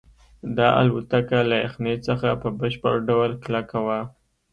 دا 0.57 0.67
الوتکه 0.81 1.39
له 1.49 1.55
یخنۍ 1.65 1.95
څخه 2.07 2.29
په 2.41 2.47
بشپړ 2.59 2.95
ډول 3.09 3.31
کلکه 3.43 3.77
وه 3.85 3.99